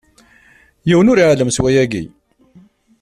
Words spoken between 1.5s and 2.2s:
s wayagi!